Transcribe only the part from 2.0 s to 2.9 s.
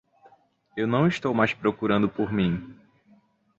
por mim.